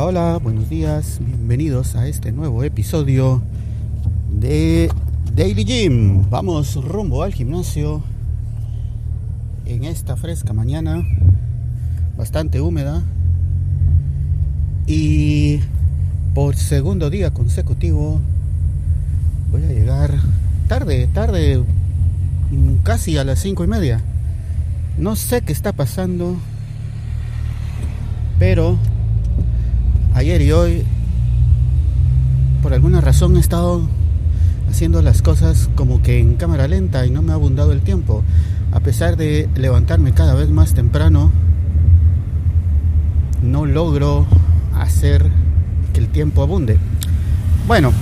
Hola, 0.00 0.38
buenos 0.40 0.70
días, 0.70 1.18
bienvenidos 1.20 1.96
a 1.96 2.06
este 2.06 2.30
nuevo 2.30 2.62
episodio 2.62 3.42
de 4.30 4.92
Daily 5.34 5.64
Gym. 5.64 6.30
Vamos 6.30 6.76
rumbo 6.76 7.24
al 7.24 7.34
gimnasio 7.34 8.04
en 9.66 9.82
esta 9.82 10.16
fresca 10.16 10.52
mañana, 10.52 11.04
bastante 12.16 12.60
húmeda. 12.60 13.02
Y 14.86 15.58
por 16.32 16.54
segundo 16.54 17.10
día 17.10 17.32
consecutivo 17.34 18.20
voy 19.50 19.64
a 19.64 19.72
llegar 19.72 20.14
tarde, 20.68 21.08
tarde, 21.08 21.64
casi 22.84 23.18
a 23.18 23.24
las 23.24 23.40
cinco 23.40 23.64
y 23.64 23.66
media. 23.66 24.00
No 24.96 25.16
sé 25.16 25.40
qué 25.40 25.52
está 25.52 25.72
pasando, 25.72 26.36
pero 28.38 28.78
ayer 30.18 30.42
y 30.42 30.50
hoy, 30.50 30.82
por 32.60 32.74
alguna 32.74 33.00
razón 33.00 33.36
he 33.36 33.40
estado 33.40 33.88
haciendo 34.68 35.00
las 35.00 35.22
cosas 35.22 35.70
como 35.76 36.02
que 36.02 36.18
en 36.18 36.34
cámara 36.34 36.66
lenta 36.66 37.06
y 37.06 37.10
no 37.10 37.22
me 37.22 37.30
ha 37.30 37.36
abundado 37.36 37.70
el 37.72 37.80
tiempo. 37.82 38.24
A 38.72 38.80
pesar 38.80 39.16
de 39.16 39.48
levantarme 39.54 40.12
cada 40.12 40.34
vez 40.34 40.50
más 40.50 40.74
temprano, 40.74 41.30
no 43.42 43.64
logro 43.64 44.26
hacer 44.74 45.30
que 45.92 46.00
el 46.00 46.08
tiempo 46.08 46.42
abunde. 46.42 46.78
Bueno, 47.68 47.92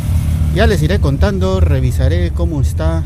ya 0.54 0.66
les 0.66 0.82
iré 0.82 0.98
contando, 1.00 1.60
revisaré 1.60 2.30
cómo 2.30 2.62
está 2.62 3.04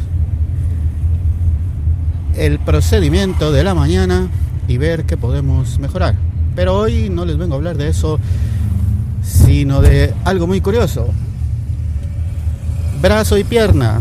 el 2.36 2.60
procedimiento 2.60 3.50
de 3.50 3.64
la 3.64 3.74
mañana 3.74 4.28
y 4.68 4.78
ver 4.78 5.04
qué 5.04 5.16
podemos 5.16 5.80
mejorar. 5.80 6.14
Pero 6.54 6.76
hoy 6.76 7.10
no 7.10 7.24
les 7.24 7.36
vengo 7.36 7.54
a 7.54 7.56
hablar 7.56 7.76
de 7.76 7.88
eso, 7.88 8.20
sino 9.22 9.80
de 9.80 10.14
algo 10.24 10.46
muy 10.46 10.60
curioso. 10.60 11.08
Brazo 13.00 13.38
y 13.38 13.44
pierna. 13.44 14.00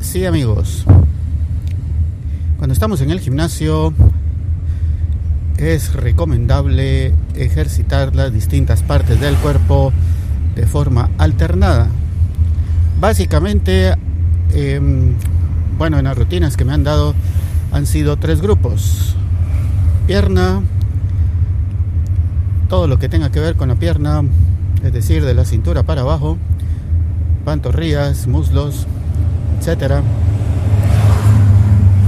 Sí, 0.00 0.24
amigos. 0.26 0.84
Cuando 2.58 2.74
estamos 2.74 3.00
en 3.00 3.10
el 3.10 3.20
gimnasio 3.20 3.94
es 5.56 5.92
recomendable 5.92 7.14
ejercitar 7.34 8.14
las 8.14 8.32
distintas 8.32 8.82
partes 8.82 9.20
del 9.20 9.36
cuerpo 9.36 9.92
de 10.54 10.66
forma 10.66 11.10
alternada. 11.18 11.88
Básicamente, 12.98 13.94
em, 14.52 15.14
bueno, 15.78 15.98
en 15.98 16.04
las 16.04 16.16
rutinas 16.16 16.56
que 16.56 16.64
me 16.64 16.72
han 16.72 16.84
dado 16.84 17.14
han 17.72 17.86
sido 17.86 18.16
tres 18.16 18.40
grupos. 18.40 19.16
Pierna, 20.06 20.62
todo 22.70 22.86
lo 22.86 23.00
que 23.00 23.08
tenga 23.08 23.32
que 23.32 23.40
ver 23.40 23.56
con 23.56 23.68
la 23.68 23.74
pierna, 23.74 24.22
es 24.84 24.92
decir, 24.92 25.24
de 25.24 25.34
la 25.34 25.44
cintura 25.44 25.82
para 25.82 26.02
abajo, 26.02 26.38
pantorrillas, 27.44 28.28
muslos, 28.28 28.86
etcétera. 29.58 30.04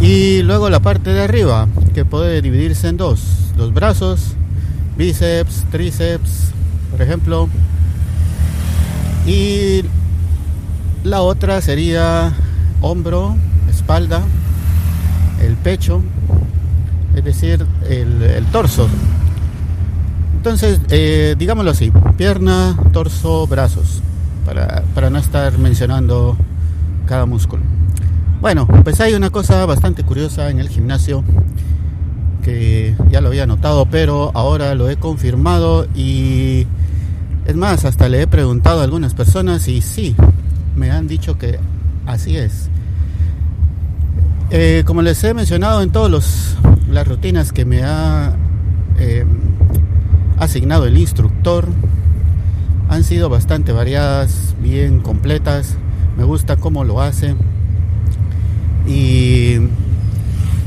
Y 0.01 0.43
luego 0.43 0.71
la 0.71 0.79
parte 0.79 1.13
de 1.13 1.25
arriba, 1.25 1.67
que 1.95 2.05
puede 2.05 2.41
dividirse 2.41 2.87
en 2.87 2.97
dos, 2.97 3.51
los 3.57 3.75
brazos, 3.75 4.35
bíceps, 4.97 5.65
tríceps, 5.73 6.53
por 6.93 7.03
ejemplo. 7.03 7.49
Y 9.27 9.83
la 11.03 11.23
otra 11.23 11.61
sería 11.61 12.33
hombro, 12.81 13.35
espalda, 13.69 14.23
el 15.43 15.57
pecho, 15.57 16.03
es 17.17 17.25
decir, 17.25 17.67
el, 17.89 18.23
el 18.23 18.47
torso, 18.47 18.89
entonces, 20.43 20.81
eh, 20.91 21.37
digámoslo 21.39 21.71
así, 21.71 21.93
pierna, 22.17 22.77
torso, 22.93 23.47
brazos, 23.47 24.03
para, 24.45 24.83
para 24.93 25.09
no 25.09 25.21
estar 25.21 25.57
mencionando 25.57 26.37
cada 27.07 27.27
músculo. 27.27 27.63
Bueno, 28.41 28.67
pues 28.83 29.01
hay 29.01 29.15
una 29.15 29.31
cosa 29.31 29.65
bastante 29.67 30.03
curiosa 30.03 30.51
en 30.51 30.59
el 30.59 30.69
gimnasio 30.69 31.23
que 32.43 32.97
ya 33.09 33.21
lo 33.21 33.29
había 33.29 33.47
notado, 33.47 33.87
pero 33.87 34.33
ahora 34.35 34.75
lo 34.75 34.91
he 34.91 34.97
confirmado 34.97 35.87
y 35.95 36.67
es 37.47 37.55
más, 37.55 37.85
hasta 37.85 38.09
le 38.09 38.23
he 38.23 38.27
preguntado 38.27 38.81
a 38.81 38.83
algunas 38.83 39.15
personas 39.15 39.69
y 39.69 39.81
sí, 39.81 40.17
me 40.75 40.91
han 40.91 41.07
dicho 41.07 41.39
que 41.39 41.61
así 42.05 42.37
es. 42.37 42.69
Eh, 44.51 44.83
como 44.85 45.03
les 45.03 45.23
he 45.23 45.35
mencionado 45.35 45.83
en 45.83 45.93
todas 45.93 46.57
las 46.91 47.07
rutinas 47.07 47.53
que 47.53 47.65
me 47.65 47.85
ha 47.85 48.35
eh, 48.99 49.25
asignado 50.43 50.87
el 50.87 50.99
instructor. 50.99 51.69
Han 52.89 53.05
sido 53.05 53.29
bastante 53.29 53.73
variadas, 53.73 54.55
bien 54.61 55.01
completas. 55.01 55.77
Me 56.17 56.25
gusta 56.25 56.57
cómo 56.57 56.85
lo 56.85 57.01
hace. 57.01 57.35
Y 58.87 59.57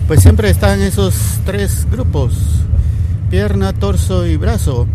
pues 0.08 0.22
siempre 0.22 0.50
están 0.50 0.82
esos 0.82 1.16
tres 1.46 1.88
grupos. 1.92 2.62
Pierna, 3.30 3.74
torso 3.74 4.26
y 4.26 4.38
brazo. 4.38 4.88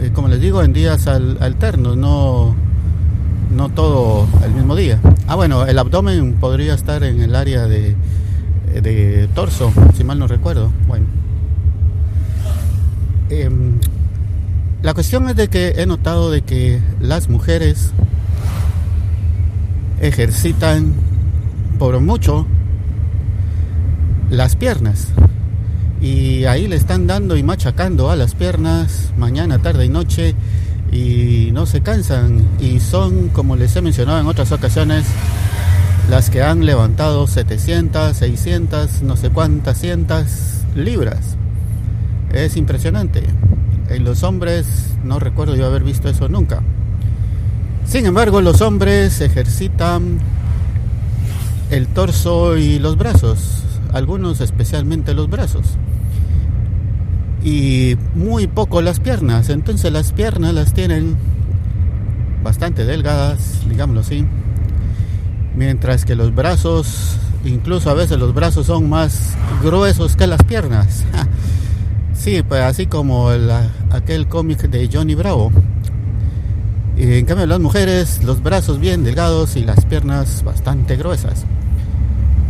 Eh, 0.00 0.10
como 0.14 0.28
les 0.28 0.40
digo, 0.40 0.62
en 0.62 0.72
días 0.72 1.06
alternos, 1.06 1.96
no, 1.96 2.54
no 3.50 3.68
todo 3.70 4.26
el 4.44 4.52
mismo 4.52 4.76
día. 4.76 5.00
Ah, 5.26 5.34
bueno, 5.34 5.66
el 5.66 5.78
abdomen 5.78 6.34
podría 6.34 6.74
estar 6.74 7.02
en 7.04 7.20
el 7.20 7.34
área 7.34 7.66
de, 7.66 7.96
de 8.80 9.28
torso, 9.34 9.72
si 9.96 10.04
mal 10.04 10.18
no 10.18 10.26
recuerdo. 10.26 10.70
Bueno. 10.86 11.06
Em, 13.30 13.78
la 14.82 14.94
cuestión 14.94 15.28
es 15.28 15.36
de 15.36 15.48
que 15.48 15.74
he 15.76 15.86
notado 15.86 16.30
de 16.30 16.42
que 16.42 16.80
las 17.00 17.28
mujeres 17.28 17.92
ejercitan 20.00 20.94
por 21.78 22.00
mucho 22.00 22.46
las 24.30 24.56
piernas 24.56 25.08
y 26.00 26.44
ahí 26.44 26.66
le 26.66 26.76
están 26.76 27.06
dando 27.06 27.36
y 27.36 27.42
machacando 27.42 28.10
a 28.10 28.16
las 28.16 28.34
piernas 28.34 29.12
mañana, 29.18 29.58
tarde 29.58 29.84
y 29.84 29.88
noche 29.90 30.34
y 30.90 31.50
no 31.52 31.66
se 31.66 31.82
cansan 31.82 32.46
y 32.58 32.80
son 32.80 33.28
como 33.28 33.56
les 33.56 33.76
he 33.76 33.82
mencionado 33.82 34.18
en 34.20 34.26
otras 34.26 34.50
ocasiones 34.50 35.04
las 36.08 36.30
que 36.30 36.42
han 36.42 36.64
levantado 36.64 37.26
700, 37.26 38.16
600, 38.16 39.02
no 39.02 39.16
sé 39.16 39.30
cuántas 39.30 39.78
cientas 39.78 40.64
libras. 40.74 41.36
Es 42.32 42.56
impresionante. 42.56 43.22
En 43.90 44.04
los 44.04 44.22
hombres 44.22 44.94
no 45.04 45.18
recuerdo 45.18 45.56
yo 45.56 45.66
haber 45.66 45.82
visto 45.82 46.08
eso 46.08 46.28
nunca. 46.28 46.62
Sin 47.84 48.06
embargo, 48.06 48.40
los 48.40 48.60
hombres 48.60 49.20
ejercitan 49.20 50.20
el 51.70 51.88
torso 51.88 52.56
y 52.56 52.78
los 52.78 52.96
brazos, 52.96 53.64
algunos 53.92 54.40
especialmente 54.40 55.12
los 55.12 55.28
brazos. 55.28 55.76
Y 57.42 57.96
muy 58.14 58.46
poco 58.46 58.80
las 58.80 59.00
piernas, 59.00 59.48
entonces 59.48 59.90
las 59.90 60.12
piernas 60.12 60.54
las 60.54 60.72
tienen 60.72 61.16
bastante 62.44 62.84
delgadas, 62.84 63.62
digámoslo 63.68 64.02
así. 64.02 64.24
Mientras 65.56 66.04
que 66.04 66.14
los 66.14 66.32
brazos, 66.32 67.16
incluso 67.44 67.90
a 67.90 67.94
veces 67.94 68.18
los 68.18 68.34
brazos 68.34 68.66
son 68.66 68.88
más 68.88 69.34
gruesos 69.64 70.14
que 70.14 70.28
las 70.28 70.44
piernas. 70.44 71.04
Sí, 72.20 72.42
pues 72.42 72.60
así 72.60 72.84
como 72.84 73.30
aquel 73.90 74.28
cómic 74.28 74.68
de 74.68 74.90
Johnny 74.92 75.14
Bravo. 75.14 75.50
En 76.98 77.24
cambio 77.24 77.46
las 77.46 77.60
mujeres, 77.60 78.22
los 78.24 78.42
brazos 78.42 78.78
bien 78.78 79.04
delgados 79.04 79.56
y 79.56 79.64
las 79.64 79.86
piernas 79.86 80.44
bastante 80.44 80.96
gruesas. 80.96 81.46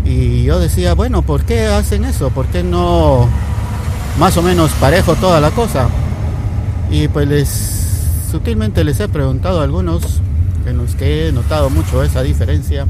Y 0.05 0.43
yo 0.43 0.59
decía, 0.59 0.95
bueno, 0.95 1.23
¿por 1.23 1.45
qué 1.45 1.69
hacen 1.69 2.05
eso? 2.05 2.31
¿Por 2.31 2.47
qué 2.47 2.65
no 2.65 3.29
más 4.19 4.37
o 4.37 4.43
menos 4.43 4.73
parejo 4.73 5.15
toda 5.15 5.41
la 5.41 5.53
cosa? 5.53 5.89
Y 6.91 7.07
pues 7.07 7.29
les 7.29 7.49
sutilmente 8.29 8.83
les 8.83 8.99
he 8.99 9.07
preguntado 9.07 9.61
a 9.61 9.63
algunos 9.63 10.21
en 10.67 10.79
los 10.79 10.97
que 10.97 11.29
he 11.29 11.33
notado 11.33 11.71
mucho 11.71 12.03
esa 12.03 12.25
diferencia. 12.25 12.89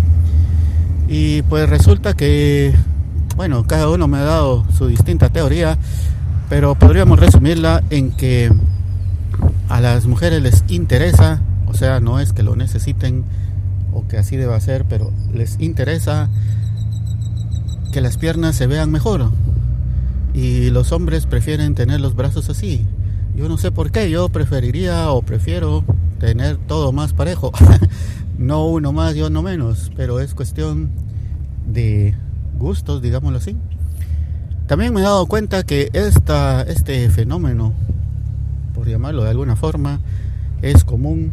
Y 1.08 1.43
pues 1.43 1.69
resulta 1.69 2.14
que, 2.14 2.75
bueno, 3.37 3.66
cada 3.66 3.90
uno 3.90 4.08
me 4.08 4.16
ha 4.16 4.25
dado 4.25 4.64
su 4.78 4.87
distinta 4.87 5.28
teoría 5.28 5.76
pero 6.50 6.75
podríamos 6.75 7.20
resumirla 7.20 7.85
en 7.91 8.11
que 8.11 8.50
a 9.69 9.81
las 9.81 10.06
mujeres 10.06 10.43
les 10.43 10.64
interesa, 10.67 11.41
o 11.69 11.75
sea, 11.75 12.00
no 12.00 12.19
es 12.19 12.32
que 12.32 12.43
lo 12.43 12.56
necesiten 12.56 13.23
o 13.93 14.08
que 14.08 14.19
así 14.19 14.37
deba 14.37 14.58
ser, 14.58 14.85
pero 14.85 15.12
les 15.32 15.61
interesa 15.61 16.29
que 17.93 18.00
las 18.00 18.17
piernas 18.17 18.56
se 18.56 18.67
vean 18.67 18.91
mejor. 18.91 19.31
Y 20.35 20.70
los 20.70 20.91
hombres 20.91 21.26
prefieren 21.26 21.76
tener 21.76 22.00
los 22.00 22.17
brazos 22.17 22.50
así. 22.50 22.85
Yo 23.37 23.49
no 23.49 23.56
sé 23.56 23.70
por 23.70 23.93
qué, 23.93 24.11
yo 24.11 24.29
preferiría 24.29 25.08
o 25.12 25.23
prefiero 25.23 25.85
tener 26.19 26.56
todo 26.56 26.91
más 26.91 27.12
parejo. 27.12 27.52
no 28.38 28.67
uno 28.67 28.93
más 28.93 29.14
y 29.14 29.23
uno 29.23 29.41
menos, 29.43 29.93
pero 29.94 30.19
es 30.19 30.35
cuestión 30.35 30.91
de 31.64 32.17
gustos, 32.58 33.02
digámoslo 33.02 33.38
así. 33.38 33.56
También 34.70 34.94
me 34.94 35.00
he 35.00 35.02
dado 35.02 35.26
cuenta 35.26 35.64
que 35.64 35.90
esta, 35.94 36.62
este 36.62 37.11
fenómeno 37.11 37.75
por 38.72 38.88
llamarlo 38.88 39.25
de 39.25 39.31
alguna 39.31 39.56
forma, 39.56 39.99
es 40.62 40.84
común, 40.84 41.32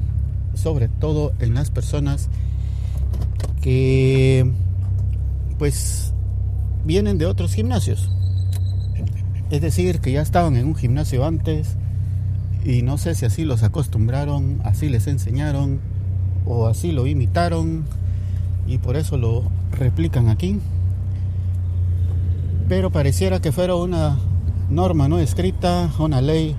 sobre 0.56 0.88
todo 0.88 1.34
en 1.40 1.54
las 1.54 1.70
personas 1.70 2.30
que 3.62 4.52
pues 5.60 6.14
vienen 6.84 7.20
de 7.20 7.28
otros 7.28 7.54
gimnasios. 7.54 8.10
Es 9.52 9.62
decir, 9.62 10.00
que 10.00 10.14
ya 10.14 10.24
estaban 10.24 10.56
en 10.58 10.66
un 10.66 10.76
gimnasio 10.76 11.24
antes 11.24 11.76
y 12.66 12.82
no 12.82 12.98
sé 12.98 13.14
si 13.14 13.26
así 13.26 13.46
los 13.46 13.62
acostumbraron, 13.62 14.62
así 14.64 14.90
les 14.90 15.06
enseñaron 15.06 15.80
o 16.48 16.66
así 16.66 16.92
lo 16.92 17.06
imitaron 17.06 17.86
y 18.66 18.80
por 18.80 18.98
eso 18.98 19.16
lo 19.16 19.44
replican 19.78 20.28
aquí. 20.28 20.60
Pero 22.70 22.92
pareciera 22.92 23.40
que 23.40 23.52
fuera 23.52 23.76
una 23.76 24.18
norma 24.70 25.08
no 25.08 25.20
escrita, 25.20 25.90
una 26.00 26.22
ley 26.22 26.56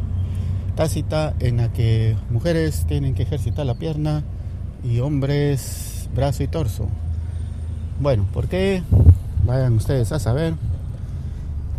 tácita 0.75 1.35
en 1.41 1.59
la 1.59 1.73
que 1.73 2.17
mujeres 2.31 2.87
tienen 2.87 3.15
que 3.15 3.25
ejercitar 3.25 3.67
la 3.67 3.75
pierna 3.75 4.25
y 4.83 5.01
hombres 5.01 6.09
brazo 6.15 6.43
y 6.43 6.49
torso. 6.49 6.89
Bueno, 8.01 8.27
¿por 8.33 8.49
qué? 8.49 8.83
Vayan 9.45 9.75
ustedes 9.75 10.11
a 10.13 10.19
saber. 10.19 10.55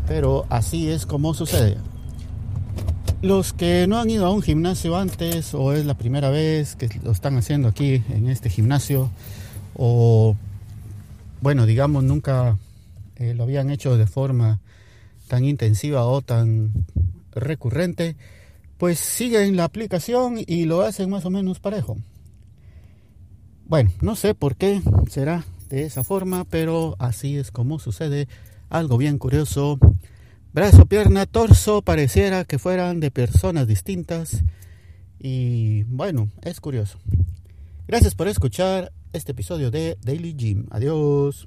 Pero 0.08 0.46
así 0.50 0.90
es 0.90 1.06
como 1.06 1.34
sucede. 1.34 1.78
Los 3.22 3.52
que 3.52 3.88
no 3.88 4.00
han 4.00 4.10
ido 4.10 4.26
a 4.26 4.32
un 4.32 4.42
gimnasio 4.42 4.96
antes 4.96 5.54
o 5.54 5.74
es 5.74 5.86
la 5.86 5.96
primera 5.96 6.30
vez 6.30 6.76
que 6.76 6.90
lo 7.04 7.12
están 7.12 7.38
haciendo 7.38 7.68
aquí 7.68 8.04
en 8.10 8.30
este 8.30 8.50
gimnasio 8.50 9.10
o 9.76 10.36
bueno, 11.42 11.66
digamos 11.66 12.04
nunca 12.04 12.58
eh, 13.20 13.34
lo 13.36 13.44
habían 13.44 13.70
hecho 13.70 13.98
de 13.98 14.08
forma 14.08 14.60
tan 15.28 15.46
intensiva 15.46 16.06
o 16.06 16.22
tan 16.22 16.72
recurrente, 17.32 18.16
pues 18.78 18.98
siguen 18.98 19.56
la 19.56 19.66
aplicación 19.66 20.38
y 20.46 20.66
lo 20.66 20.82
hacen 20.82 21.10
más 21.10 21.26
o 21.26 21.30
menos 21.30 21.60
parejo. 21.60 21.98
Bueno, 23.66 23.92
no 24.02 24.16
sé 24.16 24.34
por 24.34 24.56
qué 24.56 24.82
será 25.10 25.46
de 25.70 25.84
esa 25.84 26.04
forma, 26.04 26.46
pero 26.46 26.96
así 26.98 27.38
es 27.38 27.52
como 27.52 27.78
sucede. 27.78 28.28
Algo 28.70 28.98
bien 28.98 29.18
curioso 29.20 29.80
Brazo, 30.52 30.88
pierna, 30.88 31.28
torso, 31.28 31.84
pareciera 31.84 32.44
que 32.44 32.58
fueran 32.58 33.00
de 33.00 33.12
personas 33.12 33.68
distintas. 33.68 34.44
Y 35.20 35.84
bueno, 35.84 36.30
es 36.42 36.60
curioso. 36.60 36.98
Gracias 37.88 38.16
por 38.16 38.28
escuchar 38.28 38.92
este 39.14 39.34
episodio 39.34 39.70
de 39.70 39.96
Daily 40.02 40.34
Gym. 40.34 40.66
Adiós. 40.72 41.46